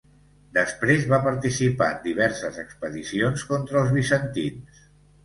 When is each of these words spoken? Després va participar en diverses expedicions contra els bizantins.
Després 0.57 1.03
va 1.11 1.19
participar 1.25 1.89
en 1.95 1.99
diverses 2.05 2.57
expedicions 2.63 3.45
contra 3.53 3.79
els 3.83 3.93
bizantins. 3.99 4.81